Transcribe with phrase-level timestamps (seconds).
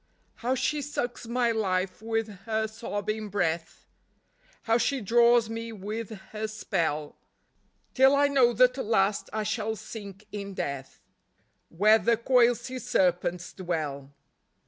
[0.37, 3.85] How she sucks my life with her sobbing breath,
[4.63, 7.17] How she draws me with her spell,
[7.93, 11.01] Till I know that at last I shall sink in death
[11.69, 14.09] Where the coiled sea serpents dwell.